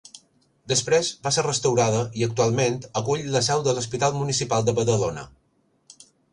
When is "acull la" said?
3.03-3.43